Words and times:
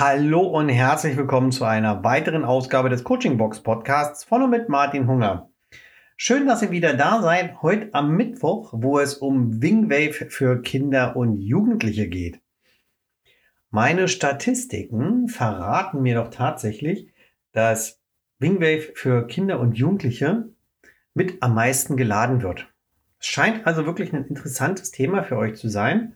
Hallo 0.00 0.42
und 0.42 0.68
herzlich 0.68 1.16
willkommen 1.16 1.50
zu 1.50 1.64
einer 1.64 2.04
weiteren 2.04 2.44
Ausgabe 2.44 2.88
des 2.88 3.02
Coaching 3.02 3.36
Box 3.36 3.64
Podcasts 3.64 4.22
von 4.22 4.42
und 4.42 4.50
mit 4.50 4.68
Martin 4.68 5.08
Hunger. 5.08 5.50
Schön, 6.16 6.46
dass 6.46 6.62
ihr 6.62 6.70
wieder 6.70 6.94
da 6.94 7.20
seid, 7.20 7.62
heute 7.62 7.92
am 7.94 8.14
Mittwoch, 8.14 8.72
wo 8.76 9.00
es 9.00 9.14
um 9.14 9.60
Wingwave 9.60 10.30
für 10.30 10.62
Kinder 10.62 11.16
und 11.16 11.40
Jugendliche 11.40 12.06
geht. 12.06 12.40
Meine 13.70 14.06
Statistiken 14.06 15.26
verraten 15.26 16.00
mir 16.00 16.14
doch 16.14 16.30
tatsächlich, 16.30 17.12
dass 17.50 18.00
Wingwave 18.38 18.92
für 18.94 19.26
Kinder 19.26 19.58
und 19.58 19.76
Jugendliche 19.76 20.48
mit 21.12 21.42
am 21.42 21.56
meisten 21.56 21.96
geladen 21.96 22.40
wird. 22.42 22.68
Es 23.18 23.26
scheint 23.26 23.66
also 23.66 23.84
wirklich 23.84 24.12
ein 24.12 24.26
interessantes 24.26 24.92
Thema 24.92 25.24
für 25.24 25.36
euch 25.36 25.56
zu 25.56 25.68
sein. 25.68 26.14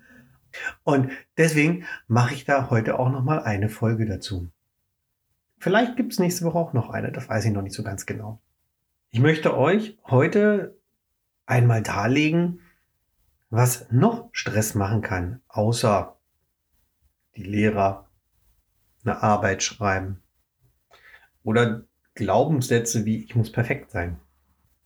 Und 0.84 1.11
deswegen 1.37 1.85
mache 2.07 2.35
ich 2.35 2.45
da 2.45 2.71
heute 2.71 2.98
auch 2.98 3.11
noch 3.11 3.23
mal 3.23 3.43
eine 3.43 3.68
Folge 3.68 4.07
dazu. 4.07 4.50
Vielleicht 5.59 5.96
gibt 5.96 6.13
es 6.13 6.18
nächste 6.18 6.45
Woche 6.45 6.59
auch 6.59 6.72
noch 6.72 6.90
eine, 6.90 7.13
das 7.13 7.29
weiß 7.29 7.45
ich 7.45 7.53
noch 7.53 7.63
nicht 7.63 7.75
so 7.75 7.82
ganz 7.82 8.07
genau. 8.07 8.40
Ich 9.11 9.21
möchte 9.21 9.57
euch 9.57 9.99
heute 10.04 10.76
einmal 11.46 11.82
darlegen, 11.82 12.61
was 13.50 13.90
noch 13.90 14.31
Stress 14.32 14.75
machen 14.75 15.03
kann, 15.03 15.40
außer 15.49 16.17
die 17.37 17.43
Lehrer 17.43 18.09
eine 19.04 19.23
Arbeit 19.23 19.62
schreiben 19.62 20.23
oder 21.43 21.84
Glaubenssätze 22.14 23.04
wie 23.04 23.25
ich 23.25 23.34
muss 23.34 23.53
perfekt 23.53 23.90
sein. 23.90 24.18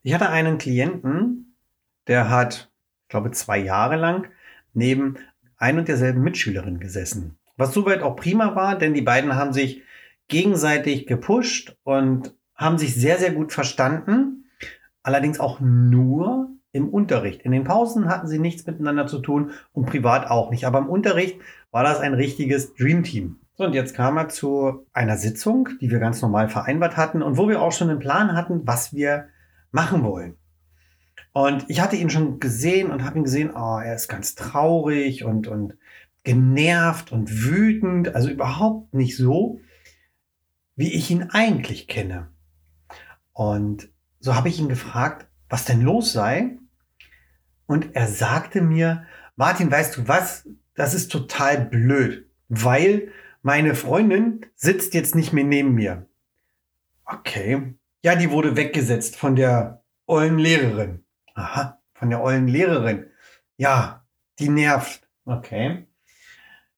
Ich 0.02 0.14
hatte 0.14 0.28
einen 0.28 0.58
Klienten, 0.58 1.56
der 2.06 2.30
hat, 2.30 2.70
ich 3.02 3.08
glaube, 3.08 3.30
zwei 3.32 3.58
Jahre 3.58 3.96
lang 3.96 4.28
neben 4.72 5.16
ein 5.56 5.78
und 5.78 5.88
derselben 5.88 6.22
Mitschülerin 6.22 6.80
gesessen. 6.80 7.38
Was 7.56 7.72
soweit 7.72 8.02
auch 8.02 8.16
prima 8.16 8.54
war, 8.54 8.76
denn 8.76 8.94
die 8.94 9.02
beiden 9.02 9.34
haben 9.34 9.52
sich 9.52 9.82
gegenseitig 10.28 11.06
gepusht 11.06 11.76
und 11.84 12.34
haben 12.54 12.78
sich 12.78 12.94
sehr, 12.94 13.18
sehr 13.18 13.32
gut 13.32 13.52
verstanden. 13.52 14.50
Allerdings 15.02 15.40
auch 15.40 15.60
nur 15.60 16.50
im 16.72 16.88
Unterricht. 16.88 17.42
In 17.42 17.52
den 17.52 17.64
Pausen 17.64 18.08
hatten 18.08 18.26
sie 18.26 18.38
nichts 18.38 18.66
miteinander 18.66 19.06
zu 19.06 19.20
tun 19.20 19.52
und 19.72 19.86
privat 19.86 20.30
auch 20.30 20.50
nicht. 20.50 20.66
Aber 20.66 20.78
im 20.78 20.88
Unterricht 20.88 21.40
war 21.70 21.84
das 21.84 22.00
ein 22.00 22.14
richtiges 22.14 22.74
Dreamteam. 22.74 23.38
So, 23.54 23.64
und 23.64 23.72
jetzt 23.72 23.94
kam 23.94 24.18
er 24.18 24.28
zu 24.28 24.86
einer 24.92 25.16
Sitzung, 25.16 25.70
die 25.80 25.90
wir 25.90 25.98
ganz 25.98 26.20
normal 26.20 26.50
vereinbart 26.50 26.98
hatten 26.98 27.22
und 27.22 27.38
wo 27.38 27.48
wir 27.48 27.62
auch 27.62 27.72
schon 27.72 27.88
einen 27.88 27.98
Plan 27.98 28.36
hatten, 28.36 28.66
was 28.66 28.92
wir 28.92 29.28
machen 29.70 30.04
wollen. 30.04 30.36
Und 31.36 31.68
ich 31.68 31.82
hatte 31.82 31.96
ihn 31.96 32.08
schon 32.08 32.40
gesehen 32.40 32.90
und 32.90 33.04
habe 33.04 33.18
ihn 33.18 33.24
gesehen, 33.24 33.50
oh, 33.54 33.78
er 33.78 33.94
ist 33.94 34.08
ganz 34.08 34.36
traurig 34.36 35.22
und, 35.22 35.48
und 35.48 35.76
genervt 36.24 37.12
und 37.12 37.30
wütend. 37.30 38.14
Also 38.14 38.30
überhaupt 38.30 38.94
nicht 38.94 39.18
so, 39.18 39.60
wie 40.76 40.94
ich 40.94 41.10
ihn 41.10 41.24
eigentlich 41.24 41.88
kenne. 41.88 42.30
Und 43.34 43.90
so 44.18 44.34
habe 44.34 44.48
ich 44.48 44.58
ihn 44.58 44.70
gefragt, 44.70 45.28
was 45.50 45.66
denn 45.66 45.82
los 45.82 46.10
sei. 46.10 46.56
Und 47.66 47.94
er 47.94 48.08
sagte 48.08 48.62
mir, 48.62 49.04
Martin, 49.36 49.70
weißt 49.70 49.94
du 49.94 50.08
was? 50.08 50.48
Das 50.74 50.94
ist 50.94 51.12
total 51.12 51.66
blöd, 51.66 52.30
weil 52.48 53.08
meine 53.42 53.74
Freundin 53.74 54.46
sitzt 54.54 54.94
jetzt 54.94 55.14
nicht 55.14 55.34
mehr 55.34 55.44
neben 55.44 55.74
mir. 55.74 56.06
Okay. 57.04 57.74
Ja, 58.02 58.16
die 58.16 58.30
wurde 58.30 58.56
weggesetzt 58.56 59.16
von 59.16 59.36
der 59.36 59.82
ollen 60.06 60.38
Lehrerin. 60.38 61.02
Aha, 61.36 61.80
von 61.92 62.10
der 62.10 62.22
ollen 62.22 62.48
Lehrerin. 62.48 63.06
Ja, 63.58 64.04
die 64.38 64.48
nervt. 64.48 65.06
Okay. 65.26 65.86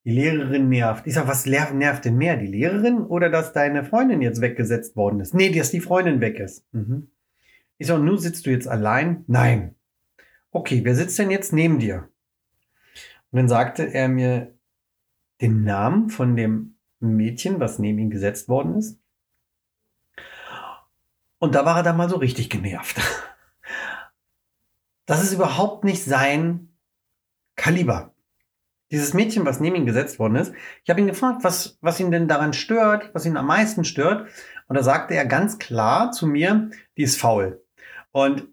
Die 0.04 0.10
Lehrerin 0.10 0.68
nervt. 0.68 1.06
Ich 1.06 1.14
sag, 1.14 1.28
was 1.28 1.46
nervt 1.46 2.04
denn 2.04 2.16
mehr? 2.16 2.36
Die 2.36 2.46
Lehrerin 2.46 2.98
oder 2.98 3.30
dass 3.30 3.52
deine 3.52 3.84
Freundin 3.84 4.20
jetzt 4.20 4.40
weggesetzt 4.40 4.96
worden 4.96 5.20
ist? 5.20 5.32
Nee, 5.32 5.50
dass 5.50 5.70
die 5.70 5.80
Freundin 5.80 6.20
weg 6.20 6.38
ist. 6.40 6.64
Mhm. 6.72 7.10
Ich 7.78 7.86
sag, 7.86 8.00
nun 8.00 8.18
sitzt 8.18 8.46
du 8.46 8.50
jetzt 8.50 8.66
allein? 8.66 9.24
Nein. 9.28 9.76
Okay, 10.50 10.80
wer 10.82 10.96
sitzt 10.96 11.18
denn 11.18 11.30
jetzt 11.30 11.52
neben 11.52 11.78
dir? 11.78 12.08
Und 13.30 13.36
dann 13.36 13.48
sagte 13.48 13.84
er 13.84 14.08
mir 14.08 14.54
den 15.40 15.62
Namen 15.62 16.10
von 16.10 16.34
dem 16.34 16.74
Mädchen, 16.98 17.60
was 17.60 17.78
neben 17.78 17.98
ihm 17.98 18.10
gesetzt 18.10 18.48
worden 18.48 18.74
ist. 18.76 18.98
Und 21.38 21.54
da 21.54 21.64
war 21.64 21.76
er 21.76 21.82
dann 21.84 21.96
mal 21.96 22.08
so 22.08 22.16
richtig 22.16 22.50
genervt. 22.50 23.00
Das 25.08 25.22
ist 25.22 25.32
überhaupt 25.32 25.84
nicht 25.84 26.04
sein 26.04 26.68
Kaliber. 27.56 28.14
Dieses 28.90 29.14
Mädchen, 29.14 29.46
was 29.46 29.58
neben 29.58 29.76
ihn 29.76 29.86
gesetzt 29.86 30.18
worden 30.18 30.36
ist, 30.36 30.52
ich 30.84 30.90
habe 30.90 31.00
ihn 31.00 31.06
gefragt, 31.06 31.44
was, 31.44 31.78
was 31.80 31.98
ihn 31.98 32.10
denn 32.10 32.28
daran 32.28 32.52
stört, 32.52 33.14
was 33.14 33.24
ihn 33.24 33.38
am 33.38 33.46
meisten 33.46 33.84
stört. 33.84 34.28
Und 34.66 34.76
da 34.76 34.82
sagte 34.82 35.14
er 35.14 35.24
ganz 35.24 35.58
klar 35.58 36.12
zu 36.12 36.26
mir, 36.26 36.70
die 36.98 37.04
ist 37.04 37.18
faul. 37.18 37.64
Und 38.12 38.48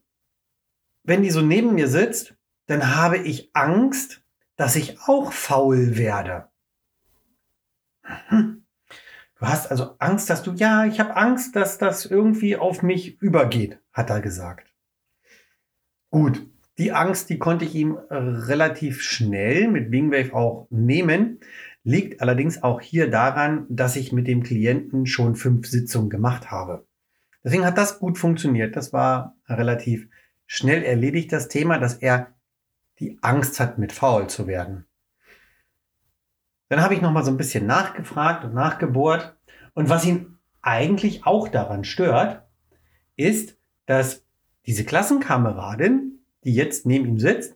wenn 1.04 1.24
die 1.24 1.30
so 1.30 1.42
neben 1.42 1.76
mir 1.76 1.90
sitzt, 1.90 2.36
dann 2.68 2.96
habe 2.96 3.18
ich 3.18 3.50
Angst, 3.54 4.24
dass 4.56 4.78
ich 4.78 5.02
auch 5.02 5.34
faul 5.34 5.98
werde. 5.98 6.48
Hm. 8.28 8.66
Du 9.38 9.46
hast 9.46 9.70
also 9.72 9.98
Angst, 10.00 10.30
dass 10.30 10.42
du, 10.42 10.54
ja, 10.54 10.86
ich 10.86 11.02
habe 11.02 11.18
Angst, 11.18 11.58
dass 11.58 11.78
das 11.78 12.06
irgendwie 12.06 12.56
auf 12.56 12.82
mich 12.82 13.22
übergeht, 13.22 13.78
hat 13.92 14.10
er 14.10 14.22
gesagt. 14.22 14.75
Gut, 16.16 16.48
die 16.78 16.94
Angst, 16.94 17.30
die 17.30 17.38
konnte 17.38 17.66
ich 17.66 17.76
ihm 17.76 17.98
äh, 17.98 18.16
relativ 18.16 19.02
schnell 19.02 19.68
mit 19.68 19.92
Wingwave 19.92 20.34
auch 20.34 20.66
nehmen. 20.70 21.42
Liegt 21.84 22.22
allerdings 22.22 22.64
auch 22.64 22.80
hier 22.80 23.12
daran, 23.12 23.66
dass 23.68 23.98
ich 23.98 24.14
mit 24.14 24.26
dem 24.26 24.42
Klienten 24.42 25.08
schon 25.08 25.36
fünf 25.36 25.68
Sitzungen 25.68 26.10
gemacht 26.10 26.52
habe. 26.52 26.88
Deswegen 27.44 27.66
hat 27.66 27.78
das 27.78 28.00
gut 28.00 28.18
funktioniert. 28.18 28.78
Das 28.78 28.94
war 28.94 29.36
relativ 29.50 30.08
schnell 30.46 30.84
erledigt, 30.84 31.34
das 31.34 31.50
Thema, 31.50 31.80
dass 31.80 31.96
er 31.96 32.34
die 33.00 33.18
Angst 33.22 33.60
hat, 33.60 33.78
mit 33.78 33.92
faul 33.92 34.28
zu 34.28 34.48
werden. 34.48 34.86
Dann 36.70 36.80
habe 36.80 36.94
ich 36.94 37.02
noch 37.02 37.12
mal 37.12 37.26
so 37.26 37.32
ein 37.32 37.36
bisschen 37.36 37.66
nachgefragt 37.66 38.46
und 38.46 38.54
nachgebohrt. 38.54 39.36
Und 39.74 39.90
was 39.90 40.06
ihn 40.06 40.38
eigentlich 40.62 41.26
auch 41.26 41.50
daran 41.50 41.84
stört, 41.84 42.48
ist, 43.18 43.58
dass 43.86 44.25
diese 44.68 44.86
Klassenkameradin, 44.86 46.20
die 46.44 46.54
jetzt 46.54 46.86
neben 46.86 47.06
ihm 47.06 47.20
sitzt, 47.20 47.56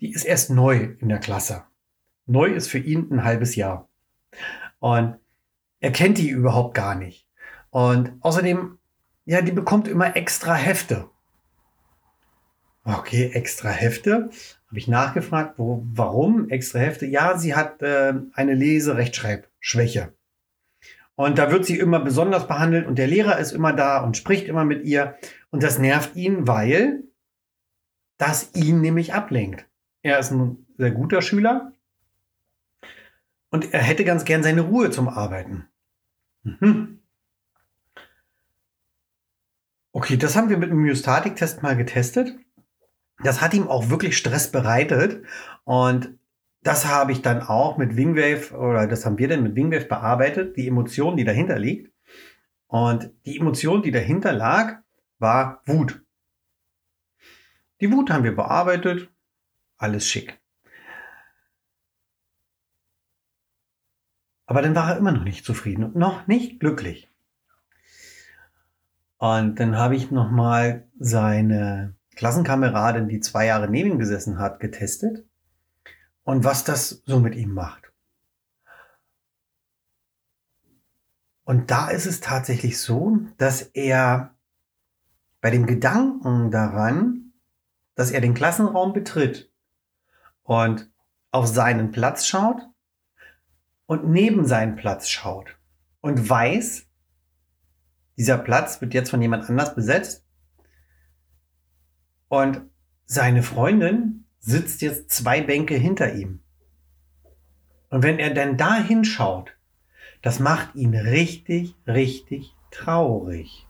die 0.00 0.12
ist 0.12 0.24
erst 0.24 0.50
neu 0.50 0.94
in 0.98 1.08
der 1.08 1.18
Klasse. 1.18 1.64
Neu 2.26 2.46
ist 2.46 2.68
für 2.68 2.78
ihn 2.78 3.10
ein 3.10 3.24
halbes 3.24 3.56
Jahr. 3.56 3.88
Und 4.78 5.16
er 5.80 5.92
kennt 5.92 6.18
die 6.18 6.28
überhaupt 6.28 6.74
gar 6.74 6.94
nicht. 6.94 7.26
Und 7.70 8.12
außerdem, 8.20 8.78
ja, 9.24 9.42
die 9.42 9.52
bekommt 9.52 9.88
immer 9.88 10.16
extra 10.16 10.54
Hefte. 10.54 11.08
Okay, 12.84 13.30
extra 13.32 13.70
Hefte. 13.70 14.30
Habe 14.68 14.78
ich 14.78 14.88
nachgefragt, 14.88 15.58
wo, 15.58 15.82
warum 15.92 16.48
extra 16.50 16.78
Hefte? 16.78 17.06
Ja, 17.06 17.36
sie 17.36 17.54
hat 17.54 17.82
äh, 17.82 18.14
eine 18.32 18.54
Lese-Rechtschreibschwäche. 18.54 20.12
Und 21.16 21.38
da 21.38 21.50
wird 21.50 21.64
sie 21.64 21.78
immer 21.78 22.00
besonders 22.00 22.46
behandelt 22.46 22.86
und 22.86 22.96
der 22.96 23.06
Lehrer 23.06 23.38
ist 23.38 23.52
immer 23.52 23.72
da 23.72 24.02
und 24.02 24.16
spricht 24.16 24.46
immer 24.46 24.64
mit 24.64 24.84
ihr. 24.84 25.16
Und 25.50 25.62
das 25.62 25.78
nervt 25.78 26.14
ihn, 26.14 26.46
weil 26.46 27.04
das 28.18 28.54
ihn 28.54 28.82
nämlich 28.82 29.14
ablenkt. 29.14 29.66
Er 30.02 30.18
ist 30.18 30.30
ein 30.30 30.66
sehr 30.76 30.90
guter 30.90 31.22
Schüler 31.22 31.72
und 33.50 33.72
er 33.72 33.80
hätte 33.80 34.04
ganz 34.04 34.24
gern 34.24 34.42
seine 34.42 34.60
Ruhe 34.60 34.90
zum 34.90 35.08
Arbeiten. 35.08 35.66
Mhm. 36.42 37.00
Okay, 39.92 40.18
das 40.18 40.36
haben 40.36 40.50
wir 40.50 40.58
mit 40.58 40.70
einem 40.70 40.82
Myostatik-Test 40.82 41.62
mal 41.62 41.76
getestet. 41.76 42.36
Das 43.24 43.40
hat 43.40 43.54
ihm 43.54 43.68
auch 43.68 43.88
wirklich 43.88 44.18
Stress 44.18 44.52
bereitet 44.52 45.24
und 45.64 46.18
das 46.66 46.84
habe 46.84 47.12
ich 47.12 47.22
dann 47.22 47.42
auch 47.42 47.78
mit 47.78 47.96
Wingwave 47.96 48.52
oder 48.52 48.88
das 48.88 49.06
haben 49.06 49.18
wir 49.18 49.28
dann 49.28 49.44
mit 49.44 49.54
Wingwave 49.54 49.86
bearbeitet, 49.86 50.56
die 50.56 50.66
Emotion, 50.66 51.16
die 51.16 51.22
dahinter 51.22 51.60
liegt. 51.60 51.92
Und 52.66 53.12
die 53.24 53.38
Emotion, 53.38 53.82
die 53.82 53.92
dahinter 53.92 54.32
lag, 54.32 54.80
war 55.20 55.62
Wut. 55.66 56.04
Die 57.80 57.92
Wut 57.92 58.10
haben 58.10 58.24
wir 58.24 58.34
bearbeitet, 58.34 59.08
alles 59.76 60.08
schick. 60.08 60.40
Aber 64.46 64.60
dann 64.60 64.74
war 64.74 64.90
er 64.90 64.96
immer 64.96 65.12
noch 65.12 65.24
nicht 65.24 65.44
zufrieden 65.44 65.84
und 65.84 65.94
noch 65.94 66.26
nicht 66.26 66.58
glücklich. 66.58 67.08
Und 69.18 69.60
dann 69.60 69.76
habe 69.76 69.94
ich 69.94 70.10
nochmal 70.10 70.88
seine 70.98 71.94
Klassenkameradin, 72.16 73.08
die 73.08 73.20
zwei 73.20 73.46
Jahre 73.46 73.68
neben 73.68 73.92
ihm 73.92 73.98
gesessen 74.00 74.38
hat, 74.38 74.58
getestet 74.58 75.24
und 76.26 76.44
was 76.44 76.64
das 76.64 77.02
so 77.06 77.20
mit 77.20 77.36
ihm 77.36 77.54
macht. 77.54 77.92
Und 81.44 81.70
da 81.70 81.88
ist 81.88 82.06
es 82.06 82.20
tatsächlich 82.20 82.80
so, 82.80 83.18
dass 83.38 83.62
er 83.62 84.34
bei 85.40 85.50
dem 85.50 85.66
Gedanken 85.66 86.50
daran, 86.50 87.32
dass 87.94 88.10
er 88.10 88.20
den 88.20 88.34
Klassenraum 88.34 88.92
betritt 88.92 89.52
und 90.42 90.90
auf 91.30 91.46
seinen 91.46 91.92
Platz 91.92 92.26
schaut, 92.26 92.60
und 93.86 94.08
neben 94.08 94.44
seinen 94.46 94.74
Platz 94.74 95.08
schaut 95.08 95.56
und 96.00 96.28
weiß, 96.28 96.86
dieser 98.16 98.36
Platz 98.38 98.80
wird 98.80 98.94
jetzt 98.94 99.10
von 99.10 99.22
jemand 99.22 99.48
anders 99.48 99.76
besetzt 99.76 100.26
und 102.26 102.62
seine 103.04 103.44
Freundin 103.44 104.25
sitzt 104.38 104.82
jetzt 104.82 105.10
zwei 105.10 105.40
Bänke 105.40 105.74
hinter 105.74 106.14
ihm. 106.14 106.40
Und 107.88 108.02
wenn 108.02 108.18
er 108.18 108.34
dann 108.34 108.56
da 108.56 108.76
hinschaut, 108.76 109.56
das 110.22 110.38
macht 110.38 110.74
ihn 110.74 110.94
richtig, 110.94 111.74
richtig 111.86 112.54
traurig. 112.70 113.66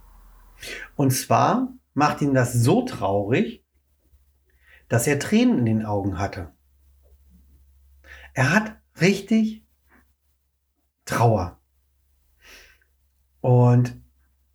Und 0.95 1.11
zwar 1.11 1.73
macht 1.95 2.23
ihn 2.23 2.35
das 2.35 2.53
so 2.53 2.83
traurig, 2.83 3.65
dass 4.89 5.07
er 5.07 5.19
Tränen 5.19 5.59
in 5.59 5.67
den 5.67 5.87
Augen 5.87 6.19
hatte. 6.19 6.53
Er 8.35 8.53
hat 8.53 8.77
richtig 9.01 9.65
Trauer. 11.05 11.61
Und 13.41 13.97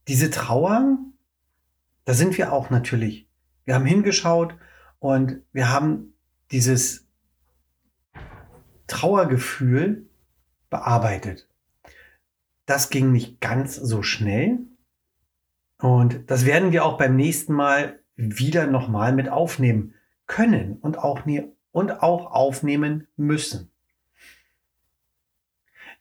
diese 0.08 0.30
Trauer, 0.30 0.98
da 2.06 2.14
sind 2.14 2.38
wir 2.38 2.52
auch 2.52 2.70
natürlich. 2.70 3.30
Wir 3.64 3.76
haben 3.76 3.86
hingeschaut 3.86 4.56
und 5.02 5.42
wir 5.52 5.72
haben 5.72 6.14
dieses 6.52 7.08
Trauergefühl 8.86 10.08
bearbeitet. 10.70 11.50
Das 12.68 12.92
ging 12.92 13.12
nicht 13.12 13.42
ganz 13.42 13.76
so 13.76 14.04
schnell. 14.04 14.60
Und 15.80 16.30
das 16.30 16.46
werden 16.46 16.72
wir 16.72 16.86
auch 16.86 17.00
beim 17.00 17.16
nächsten 17.16 17.54
Mal 17.54 18.00
wieder 18.16 18.68
nochmal 18.68 19.12
mit 19.12 19.28
aufnehmen 19.28 19.96
können 20.28 20.78
und 20.78 21.00
auch, 21.00 21.26
nie, 21.26 21.52
und 21.72 22.04
auch 22.04 22.32
aufnehmen 22.32 23.08
müssen. 23.18 23.72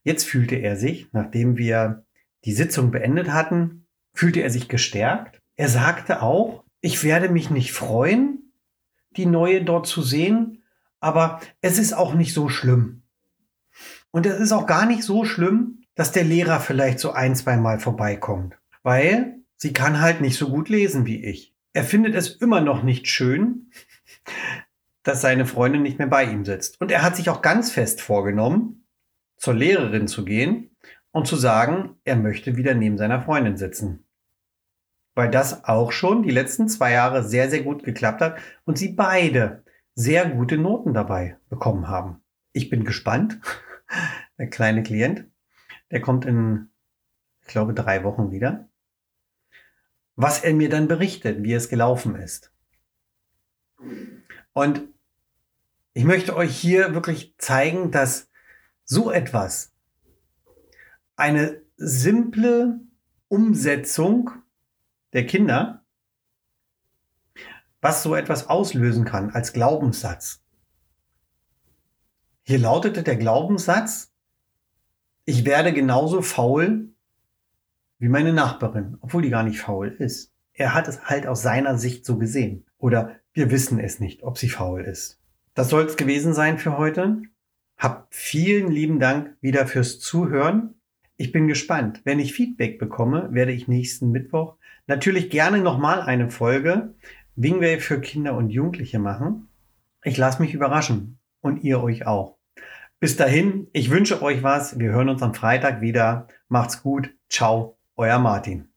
Jetzt 0.03 0.25
fühlte 0.25 0.57
er 0.57 0.77
sich, 0.77 1.11
nachdem 1.13 1.57
wir 1.57 2.05
die 2.45 2.53
Sitzung 2.53 2.91
beendet 2.91 3.33
hatten, 3.33 3.87
fühlte 4.13 4.41
er 4.41 4.51
sich 4.51 4.69
gestärkt. 4.69 5.41
Er 5.57 5.69
sagte 5.69 6.21
auch, 6.21 6.65
ich 6.83 7.03
werde 7.03 7.31
mich 7.31 7.49
nicht 7.49 7.73
freuen, 7.73 8.40
die 9.17 9.27
neue 9.27 9.65
dort 9.65 9.87
zu 9.87 10.03
sehen, 10.03 10.63
aber 11.01 11.41
es 11.61 11.79
ist 11.79 11.93
auch 11.93 12.15
nicht 12.15 12.35
so 12.35 12.49
schlimm. 12.49 13.03
Und 14.11 14.27
es 14.27 14.41
ist 14.41 14.53
auch 14.53 14.67
gar 14.67 14.87
nicht 14.87 15.03
so 15.03 15.25
schlimm, 15.25 15.85
dass 15.95 16.13
der 16.13 16.25
Lehrer 16.25 16.61
vielleicht 16.61 16.99
so 16.99 17.13
ein, 17.13 17.35
zwei 17.35 17.57
Mal 17.57 17.79
vorbeikommt, 17.79 18.59
weil 18.83 19.41
sie 19.57 19.73
kann 19.73 20.01
halt 20.01 20.21
nicht 20.21 20.37
so 20.37 20.49
gut 20.49 20.69
lesen 20.69 21.07
wie 21.07 21.25
ich. 21.25 21.55
Er 21.73 21.85
findet 21.85 22.15
es 22.15 22.29
immer 22.29 22.61
noch 22.61 22.83
nicht 22.83 23.07
schön, 23.07 23.71
dass 25.03 25.21
seine 25.21 25.47
Freundin 25.47 25.83
nicht 25.83 25.99
mehr 25.99 26.09
bei 26.09 26.25
ihm 26.25 26.45
sitzt. 26.45 26.81
Und 26.81 26.91
er 26.91 27.03
hat 27.03 27.17
sich 27.17 27.31
auch 27.31 27.43
ganz 27.43 27.71
fest 27.71 28.01
vorgenommen, 28.01 28.87
zur 29.37 29.55
Lehrerin 29.55 30.09
zu 30.09 30.25
gehen 30.25 30.77
und 31.13 31.27
zu 31.27 31.37
sagen, 31.37 31.97
er 32.05 32.17
möchte 32.17 32.57
wieder 32.57 32.75
neben 32.75 32.99
seiner 32.99 33.23
Freundin 33.23 33.57
sitzen. 33.57 34.05
Weil 35.15 35.31
das 35.31 35.65
auch 35.65 35.93
schon 35.93 36.23
die 36.23 36.31
letzten 36.31 36.69
zwei 36.69 36.93
Jahre 36.93 37.23
sehr, 37.23 37.51
sehr 37.51 37.63
gut 37.63 37.83
geklappt 37.83 38.21
hat 38.21 38.39
und 38.65 38.79
sie 38.79 38.89
beide 38.93 39.65
sehr 39.95 40.29
gute 40.29 40.57
Noten 40.57 40.95
dabei 40.95 41.37
bekommen 41.49 41.89
haben. 41.89 42.23
Ich 42.53 42.71
bin 42.71 42.85
gespannt. 42.85 43.41
Der 44.39 44.49
kleine 44.49 44.83
Klient, 44.83 45.27
der 45.91 46.01
kommt 46.01 46.25
in, 46.25 46.71
ich 47.43 47.49
glaube, 47.49 47.75
drei 47.75 48.05
Wochen 48.05 48.31
wieder. 48.31 48.71
Was 50.17 50.43
er 50.43 50.55
mir 50.55 50.71
dann 50.71 50.89
berichtet, 50.89 51.43
wie 51.43 51.53
es 51.53 51.69
gelaufen 51.69 52.15
ist. 52.15 52.51
Und 54.55 54.83
ich 55.93 56.05
möchte 56.05 56.37
euch 56.37 56.57
hier 56.57 56.95
wirklich 56.95 57.35
zeigen, 57.37 57.91
dass 57.91 58.31
so 58.85 59.11
etwas 59.11 59.73
eine 61.17 61.61
simple 61.77 62.81
Umsetzung 63.29 64.31
der 65.13 65.27
Kinder, 65.27 65.85
was 67.81 68.03
so 68.03 68.15
etwas 68.15 68.49
auslösen 68.49 69.05
kann 69.05 69.31
als 69.31 69.53
Glaubenssatz. 69.53 70.43
Hier 72.43 72.59
lautete 72.59 73.03
der 73.03 73.17
Glaubenssatz, 73.17 74.13
ich 75.25 75.45
werde 75.45 75.73
genauso 75.73 76.23
faul 76.23 76.93
wie 77.99 78.09
meine 78.09 78.33
Nachbarin, 78.33 78.97
obwohl 79.01 79.23
die 79.23 79.31
gar 79.31 79.43
nicht 79.43 79.61
faul 79.61 79.89
ist. 79.89 80.33
Er 80.53 80.75
hat 80.75 80.89
es 80.89 81.05
halt 81.05 81.27
aus 81.27 81.43
seiner 81.43 81.79
Sicht 81.79 82.05
so 82.05 82.19
gesehen. 82.19 82.67
Oder 82.79 83.17
wir 83.33 83.51
wissen 83.51 83.79
es 83.79 84.01
nicht, 84.01 84.23
ob 84.23 84.39
sie 84.39 84.49
faul 84.49 84.83
ist. 84.83 85.21
Das 85.55 85.69
soll 85.69 85.85
es 85.85 85.97
gewesen 85.97 86.35
sein 86.35 86.59
für 86.59 86.77
heute. 86.79 87.23
Hab 87.77 88.09
vielen 88.11 88.71
lieben 88.71 88.99
Dank 88.99 89.37
wieder 89.41 89.67
fürs 89.67 90.01
Zuhören. 90.01 90.80
Ich 91.21 91.33
bin 91.33 91.49
gespannt. 91.49 92.01
Wenn 92.05 92.19
ich 92.19 92.33
Feedback 92.33 92.79
bekomme, 92.79 93.29
werde 93.33 93.53
ich 93.53 93.69
nächsten 93.69 94.11
Mittwoch 94.11 94.57
natürlich 94.87 95.29
gerne 95.29 95.59
nochmal 95.59 96.01
eine 96.01 96.31
Folge 96.31 96.95
Wingwave 97.37 97.83
für 97.83 98.01
Kinder 98.01 98.35
und 98.35 98.49
Jugendliche 98.49 98.99
machen. 98.99 99.49
Ich 100.03 100.17
lasse 100.17 100.41
mich 100.41 100.55
überraschen 100.55 101.19
und 101.43 101.63
ihr 101.63 101.83
euch 101.83 102.07
auch. 102.07 102.39
Bis 103.01 103.19
dahin, 103.19 103.67
ich 103.75 103.91
wünsche 103.91 104.23
euch 104.23 104.43
was. 104.43 104.79
Wir 104.79 104.93
hören 104.93 105.11
uns 105.11 105.21
am 105.21 105.35
Freitag 105.35 105.83
wieder. 105.83 106.27
Macht's 106.49 106.83
gut. 106.83 107.15
Ciao, 107.29 107.77
euer 107.97 108.19
Martin. 108.19 108.70